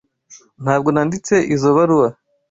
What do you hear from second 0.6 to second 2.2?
Ntabwo nanditse izoi baruwa.